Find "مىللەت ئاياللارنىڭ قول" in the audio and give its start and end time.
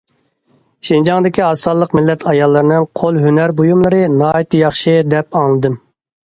1.99-3.21